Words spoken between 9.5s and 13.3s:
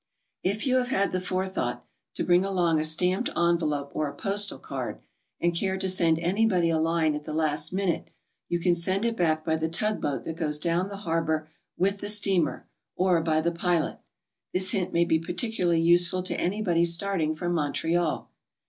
the tugboat that goes down the harbor with the steamer, or